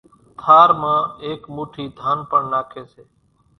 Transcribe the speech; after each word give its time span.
ٿار 0.41 0.69
مان 0.81 0.99
ايڪ 1.23 1.41
موٺي 1.55 1.85
ڌان 1.97 2.17
پڻ 2.29 2.41
ناکي 2.51 2.83
سي 2.91 3.03